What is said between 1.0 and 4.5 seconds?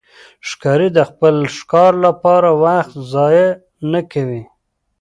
خپل ښکار لپاره وخت ضایع نه کوي.